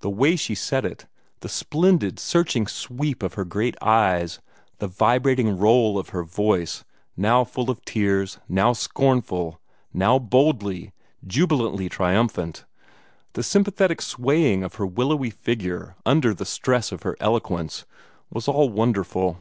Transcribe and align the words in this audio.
The 0.00 0.10
way 0.10 0.36
she 0.36 0.54
said 0.54 0.84
it 0.84 1.06
the 1.40 1.48
splendid, 1.48 2.18
searching 2.18 2.66
sweep 2.66 3.22
of 3.22 3.32
her 3.40 3.44
great 3.46 3.74
eyes; 3.80 4.38
the 4.80 4.86
vibrating 4.86 5.56
roll 5.56 5.98
of 5.98 6.10
her 6.10 6.24
voice, 6.24 6.84
now 7.16 7.42
full 7.42 7.70
of 7.70 7.82
tears, 7.86 8.38
now 8.50 8.74
scornful, 8.74 9.62
now 9.90 10.18
boldly, 10.18 10.92
jubilantly 11.26 11.88
triumphant; 11.88 12.66
the 13.32 13.42
sympathetic 13.42 14.02
swaying 14.02 14.62
of 14.62 14.74
her 14.74 14.84
willowy 14.84 15.30
figure 15.30 15.96
under 16.04 16.34
the 16.34 16.44
stress 16.44 16.92
of 16.92 17.02
her 17.04 17.16
eloquence 17.18 17.86
was 18.28 18.48
all 18.48 18.68
wonderful. 18.68 19.40